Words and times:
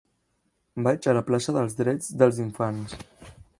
Vaig 0.87 1.09
a 1.11 1.15
la 1.17 1.23
plaça 1.27 1.55
dels 1.59 1.77
Drets 1.83 2.09
dels 2.23 2.43
Infants. 2.49 2.99